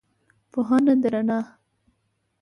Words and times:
پوهنه 0.51 0.93
ده 1.01 1.07
رڼا 1.13 1.39